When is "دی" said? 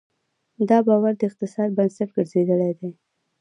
2.79-2.91